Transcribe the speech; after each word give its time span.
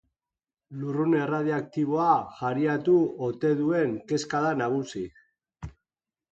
Lurrun 0.83 1.13
erradioaktiboa 1.17 2.07
jariatu 2.39 2.97
ote 3.29 3.53
duen 3.63 3.95
kezka 4.15 4.45
da 4.49 4.59
nagusi. 4.65 5.07